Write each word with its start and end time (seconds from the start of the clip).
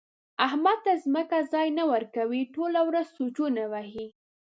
احمد 0.47 0.77
ته 0.85 0.91
ځمکه 1.03 1.37
ځای 1.51 1.67
نه 1.77 1.83
ورکوي؛ 1.91 2.41
ټوله 2.55 2.79
ورځ 2.87 3.07
سوچونه 3.17 3.63
وهي. 3.71 4.07